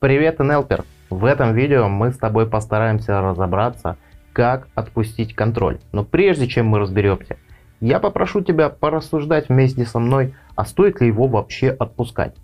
[0.00, 0.86] Привет, NLPer!
[1.10, 3.98] В этом видео мы с тобой постараемся разобраться,
[4.32, 5.78] как отпустить контроль.
[5.92, 7.36] Но прежде чем мы разберемся,
[7.82, 12.34] я попрошу тебя порассуждать вместе со мной, а стоит ли его вообще отпускать.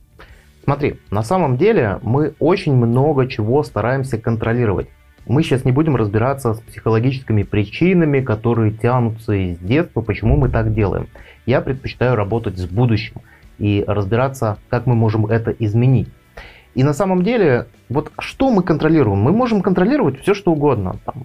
[0.64, 4.88] Смотри, на самом деле мы очень много чего стараемся контролировать.
[5.24, 10.74] Мы сейчас не будем разбираться с психологическими причинами, которые тянутся из детства, почему мы так
[10.74, 11.08] делаем.
[11.46, 13.22] Я предпочитаю работать с будущим
[13.56, 16.10] и разбираться, как мы можем это изменить.
[16.76, 19.18] И на самом деле, вот что мы контролируем?
[19.18, 20.96] Мы можем контролировать все, что угодно.
[21.06, 21.24] Там,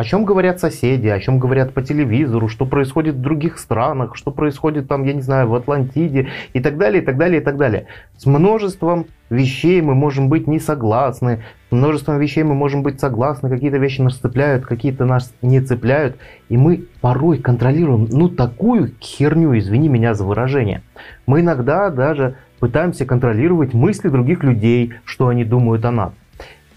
[0.00, 4.30] о чем говорят соседи, о чем говорят по телевизору, что происходит в других странах, что
[4.30, 7.58] происходит там, я не знаю, в Атлантиде и так далее, и так далее, и так
[7.58, 7.86] далее.
[8.16, 13.50] С множеством вещей мы можем быть не согласны, с множеством вещей мы можем быть согласны,
[13.50, 16.16] какие-то вещи нас цепляют, какие-то нас не цепляют,
[16.48, 20.80] и мы порой контролируем, ну, такую херню, извини меня за выражение.
[21.26, 26.12] Мы иногда даже пытаемся контролировать мысли других людей, что они думают о нас.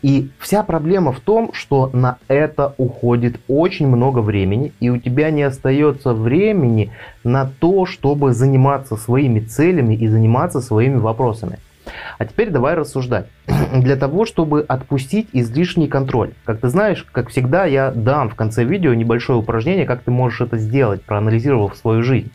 [0.03, 5.31] И вся проблема в том, что на это уходит очень много времени, и у тебя
[5.31, 6.91] не остается времени
[7.23, 11.58] на то, чтобы заниматься своими целями и заниматься своими вопросами.
[12.17, 13.28] А теперь давай рассуждать.
[13.73, 16.33] Для того, чтобы отпустить излишний контроль.
[16.44, 20.41] Как ты знаешь, как всегда, я дам в конце видео небольшое упражнение, как ты можешь
[20.41, 22.30] это сделать, проанализировав свою жизнь.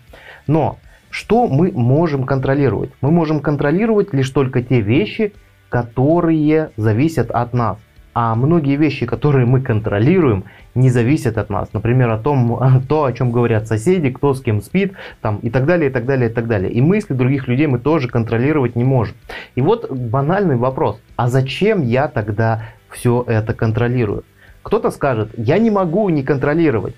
[0.46, 0.78] Но
[1.10, 2.90] что мы можем контролировать?
[3.02, 5.34] Мы можем контролировать лишь только те вещи,
[5.68, 7.78] которые зависят от нас.
[8.14, 11.72] А многие вещи, которые мы контролируем, не зависят от нас.
[11.72, 15.66] Например, о том, то, о чем говорят соседи, кто с кем спит, там, и так
[15.66, 16.72] далее, и так далее, и так далее.
[16.72, 19.14] И мысли других людей мы тоже контролировать не можем.
[19.54, 21.00] И вот банальный вопрос.
[21.16, 24.24] А зачем я тогда все это контролирую?
[24.62, 26.96] Кто-то скажет, я не могу не контролировать.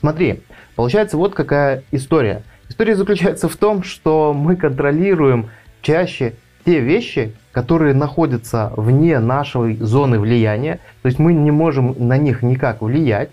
[0.00, 0.42] Смотри,
[0.74, 2.42] получается вот какая история.
[2.68, 10.20] История заключается в том, что мы контролируем чаще те вещи, которые находятся вне нашей зоны
[10.20, 13.30] влияния, то есть мы не можем на них никак влиять,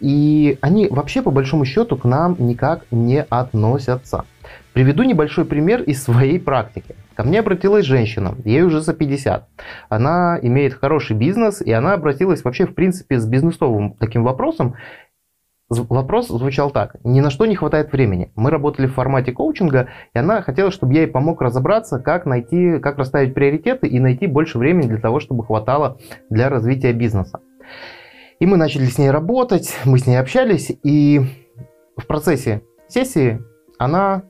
[0.00, 4.24] и они вообще по большому счету к нам никак не относятся.
[4.72, 6.94] Приведу небольшой пример из своей практики.
[7.14, 9.46] Ко мне обратилась женщина, ей уже за 50.
[9.90, 14.76] Она имеет хороший бизнес, и она обратилась вообще, в принципе, с бизнесовым таким вопросом.
[15.70, 16.96] Вопрос звучал так.
[17.04, 18.32] Ни на что не хватает времени.
[18.34, 22.80] Мы работали в формате коучинга, и она хотела, чтобы я ей помог разобраться, как найти,
[22.80, 25.98] как расставить приоритеты и найти больше времени для того, чтобы хватало
[26.28, 27.38] для развития бизнеса.
[28.40, 31.20] И мы начали с ней работать, мы с ней общались, и
[31.96, 33.40] в процессе сессии
[33.78, 34.24] она,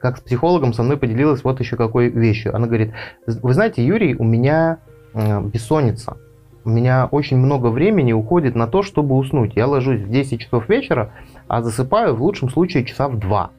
[0.00, 2.54] как с психологом, со мной поделилась вот еще какой вещью.
[2.54, 2.92] Она говорит,
[3.26, 4.78] вы знаете, Юрий, у меня
[5.12, 6.18] э, бессонница
[6.64, 9.54] у меня очень много времени уходит на то, чтобы уснуть.
[9.54, 11.10] Я ложусь в 10 часов вечера,
[11.46, 13.50] а засыпаю в лучшем случае часа в 2.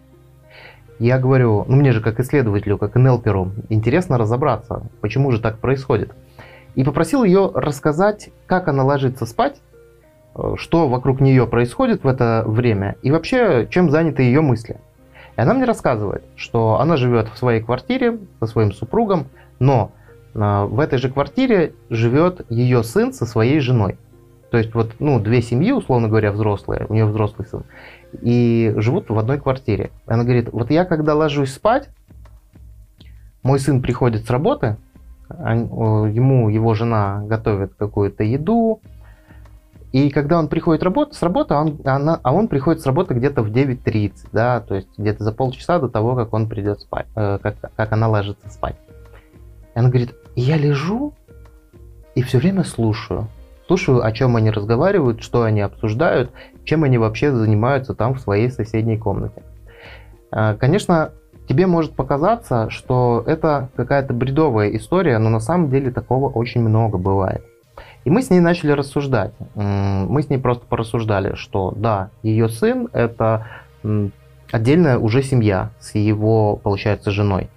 [0.97, 6.13] Я говорю, ну мне же как исследователю, как НЛПеру, интересно разобраться, почему же так происходит.
[6.75, 9.61] И попросил ее рассказать, как она ложится спать,
[10.35, 14.77] э, что вокруг нее происходит в это время и вообще, чем заняты ее мысли.
[15.37, 19.27] И она мне рассказывает, что она живет в своей квартире со своим супругом,
[19.59, 19.91] но
[20.35, 23.97] в этой же квартире живет ее сын со своей женой.
[24.51, 27.63] То есть вот, ну, две семьи, условно говоря, взрослые, у нее взрослый сын,
[28.21, 29.91] и живут в одной квартире.
[30.05, 31.89] Она говорит, вот я когда ложусь спать,
[33.43, 34.77] мой сын приходит с работы,
[35.29, 38.81] ему его жена готовит какую-то еду,
[39.91, 43.41] и когда он приходит работать, с работы, он, она, а он приходит с работы где-то
[43.41, 47.39] в 9.30, да, то есть где-то за полчаса до того, как он придет спать, э,
[47.41, 48.75] как, как она ложится спать.
[49.73, 51.13] И она говорит, я лежу
[52.15, 53.27] и все время слушаю.
[53.67, 56.31] Слушаю, о чем они разговаривают, что они обсуждают,
[56.65, 59.41] чем они вообще занимаются там в своей соседней комнате.
[60.31, 61.11] А, конечно,
[61.47, 66.97] тебе может показаться, что это какая-то бредовая история, но на самом деле такого очень много
[66.97, 67.43] бывает.
[68.03, 69.33] И мы с ней начали рассуждать.
[69.55, 73.47] Мы с ней просто порассуждали, что да, ее сын это
[74.51, 77.49] отдельная уже семья с его, получается, женой.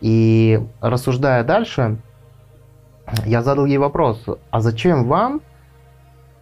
[0.00, 1.98] И рассуждая дальше,
[3.24, 5.40] я задал ей вопрос, а зачем вам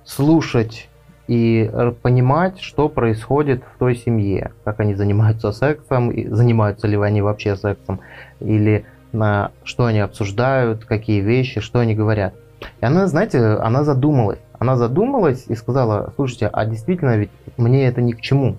[0.05, 0.89] слушать
[1.29, 1.71] и
[2.03, 7.57] понимать, что происходит в той семье, как они занимаются сексом, и занимаются ли они вообще
[7.57, 8.01] сексом,
[8.41, 12.35] или на что они обсуждают, какие вещи, что они говорят.
[12.81, 14.41] И она, знаете, она задумалась.
[14.59, 18.57] Она задумалась и сказала, слушайте, а действительно ведь мне это ни к чему.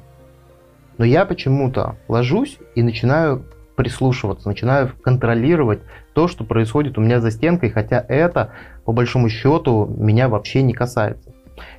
[0.97, 3.43] Но я почему-то ложусь и начинаю
[3.81, 5.79] прислушиваться, начинаю контролировать
[6.13, 8.51] то, что происходит у меня за стенкой, хотя это,
[8.85, 11.33] по большому счету, меня вообще не касается.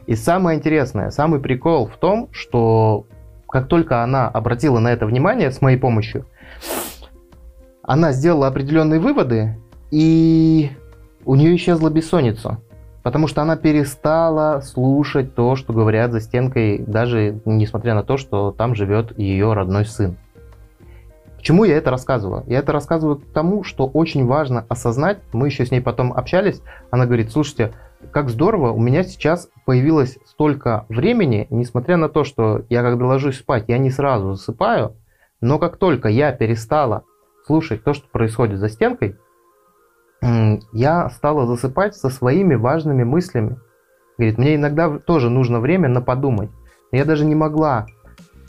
[0.09, 3.07] И самое интересное, самый прикол в том, что
[3.49, 6.27] как только она обратила на это внимание с моей помощью,
[7.85, 9.57] она сделала определенные выводы,
[9.93, 10.71] И
[11.25, 12.59] у нее исчезла бессонница,
[13.05, 18.51] потому что она перестала слушать то, что говорят за стенкой, даже несмотря на то, что
[18.51, 20.17] там живет ее родной сын.
[21.43, 22.45] Почему я это рассказываю?
[22.47, 25.19] Я это рассказываю к тому, что очень важно осознать.
[25.33, 26.63] Мы еще с ней потом общались.
[26.93, 27.75] Она говорит, слушайте,
[28.13, 33.41] как здорово, у меня сейчас появилось столько времени, несмотря на то, что я когда ложусь
[33.41, 34.95] спать, я не сразу засыпаю,
[35.41, 37.03] но как только я перестала
[37.45, 39.17] слушать то, что происходит за стенкой,
[40.73, 43.59] я стала засыпать со своими важными мыслями.
[44.17, 46.51] Говорит, мне иногда тоже нужно время на подумать.
[46.93, 47.89] Я даже не могла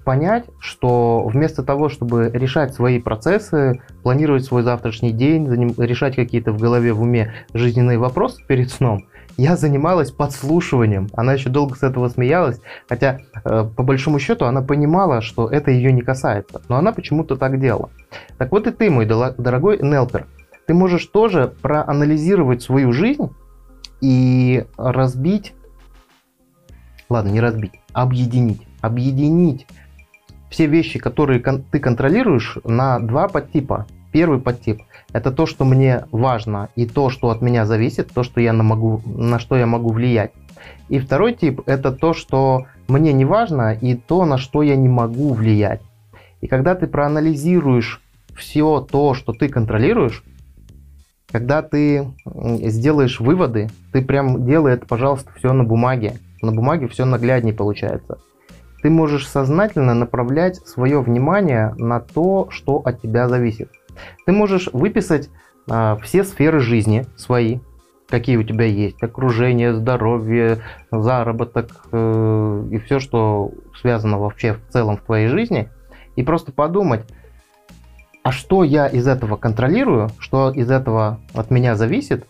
[0.03, 5.47] понять, что вместо того, чтобы решать свои процессы, планировать свой завтрашний день,
[5.77, 9.05] решать какие-то в голове, в уме жизненные вопросы перед сном,
[9.37, 11.09] я занималась подслушиванием.
[11.13, 15.71] Она еще долго с этого смеялась, хотя э, по большому счету она понимала, что это
[15.71, 17.89] ее не касается, но она почему-то так делала.
[18.37, 20.27] Так вот и ты, мой дорогой Нелпер,
[20.67, 23.29] ты можешь тоже проанализировать свою жизнь
[24.01, 25.53] и разбить,
[27.09, 29.67] ладно, не разбить, объединить, объединить
[30.53, 33.87] все вещи, которые кон- ты контролируешь, на два подтипа.
[34.11, 38.39] Первый подтип– это то, что мне важно, и то, что от меня зависит, то, что
[38.39, 40.31] я на, могу, на что я могу влиять.
[40.89, 44.87] И второй тип– это то, что мне не важно, и то, на что я не
[44.87, 45.81] могу влиять.
[46.41, 47.99] И когда ты проанализируешь
[48.35, 50.23] все то, что ты контролируешь,
[51.31, 56.19] когда ты сделаешь выводы, ты прям делай это, пожалуйста, все на бумаге.
[56.43, 58.19] На бумаге все нагляднее получается
[58.83, 63.71] ты можешь сознательно направлять свое внимание на то, что от тебя зависит.
[64.25, 65.29] Ты можешь выписать
[65.69, 67.59] а, все сферы жизни свои,
[68.09, 70.59] какие у тебя есть, окружение, здоровье,
[70.91, 75.69] заработок э, и все, что связано вообще в целом в твоей жизни,
[76.17, 77.05] и просто подумать,
[78.21, 82.27] а что я из этого контролирую, что из этого от меня зависит,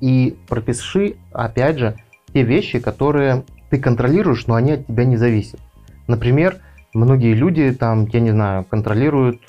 [0.00, 1.96] и пропиши, опять же,
[2.34, 5.58] те вещи, которые ты контролируешь, но они от тебя не зависят.
[6.06, 6.58] Например,
[6.92, 9.40] многие люди там, я не знаю, контролируют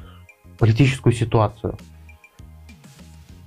[0.57, 1.77] политическую ситуацию.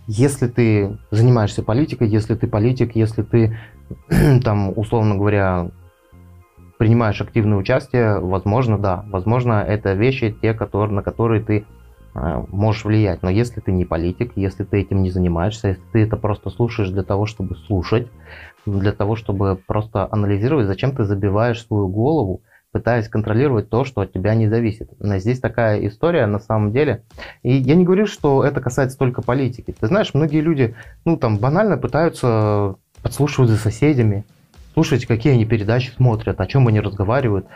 [0.06, 3.58] Если ты занимаешься политикой, если ты политик, если ты
[4.44, 5.70] там, условно говоря,
[6.76, 11.64] принимаешь активное участие, возможно, да, возможно, это вещи, те, которые, на которые ты
[12.49, 13.23] можешь влиять.
[13.23, 16.91] Но если ты не политик, если ты этим не занимаешься, если ты это просто слушаешь
[16.91, 18.09] для того, чтобы слушать,
[18.65, 22.43] для того, чтобы просто анализировать, зачем ты забиваешь свою голову,
[22.73, 24.91] пытаясь контролировать то, что от тебя не зависит.
[25.01, 27.05] Здесь такая история на самом деле.
[27.43, 29.75] И я не говорю, что это касается только политики.
[29.79, 30.75] Ты знаешь, многие люди,
[31.05, 34.25] ну там банально пытаются подслушивать за соседями,
[34.75, 37.47] слушать, какие они передачи смотрят, о чем они разговаривают.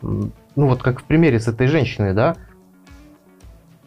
[0.00, 2.36] Ну вот как в примере с этой женщиной, да,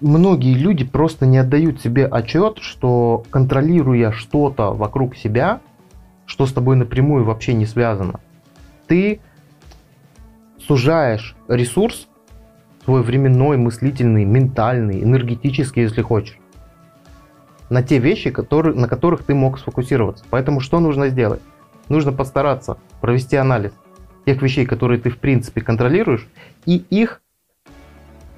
[0.06, 5.62] многие люди просто не отдают себе отчет, что контролируя что-то вокруг себя,
[6.28, 8.20] что с тобой напрямую вообще не связано,
[8.88, 9.20] ты
[10.60, 12.08] сужаешь ресурс,
[12.84, 16.38] свой временной, мыслительный, ментальный, энергетический, если хочешь,
[17.72, 20.24] на те вещи, которые, на которых ты мог сфокусироваться.
[20.30, 21.42] Поэтому что нужно сделать?
[21.90, 23.72] Нужно постараться провести анализ
[24.28, 26.28] тех вещей, которые ты в принципе контролируешь,
[26.68, 27.22] и их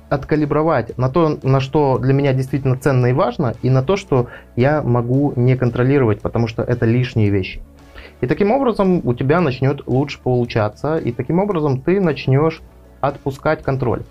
[0.09, 4.27] откалибровать на то, на что для меня действительно ценно и важно, и на то, что
[4.55, 7.61] я могу не контролировать, потому что это лишние вещи.
[8.21, 12.61] И таким образом у тебя начнет лучше получаться, и таким образом ты начнешь
[13.01, 14.03] отпускать контроль.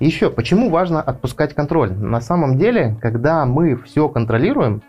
[0.00, 1.92] Еще, почему важно отпускать контроль?
[1.92, 4.82] На самом деле, когда мы все контролируем,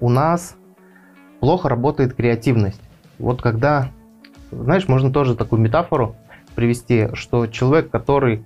[0.00, 0.56] у нас
[1.40, 2.80] плохо работает креативность.
[3.18, 3.88] Вот когда,
[4.50, 6.16] знаешь, можно тоже такую метафору
[6.54, 8.44] привести, что человек, который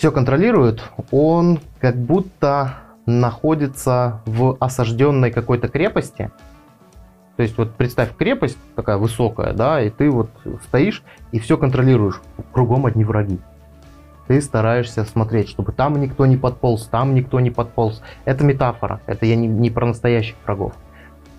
[0.00, 6.30] все контролирует, он как будто находится в осажденной какой-то крепости,
[7.36, 10.30] то есть вот представь крепость такая высокая, да, и ты вот
[10.62, 11.02] стоишь
[11.32, 13.40] и все контролируешь, кругом одни враги.
[14.26, 18.00] Ты стараешься смотреть, чтобы там никто не подполз, там никто не подполз.
[18.24, 20.72] Это метафора, это я не, не про настоящих врагов.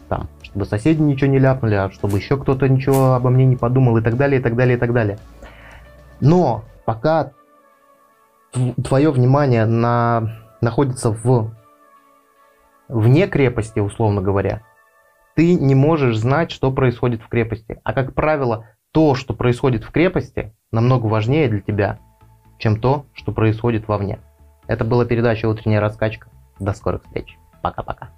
[0.07, 3.97] Там, чтобы соседи ничего не ляпнули, а чтобы еще кто-то ничего обо мне не подумал
[3.97, 5.17] и так далее, и так далее, и так далее.
[6.19, 7.31] Но пока
[8.83, 11.53] твое внимание на, находится в
[12.87, 14.61] вне крепости, условно говоря,
[15.35, 17.79] ты не можешь знать, что происходит в крепости.
[17.83, 21.99] А как правило, то, что происходит в крепости, намного важнее для тебя,
[22.57, 24.19] чем то, что происходит вовне.
[24.67, 26.29] Это была передача «Утренняя раскачка».
[26.59, 27.37] До скорых встреч.
[27.63, 28.09] Пока-пока.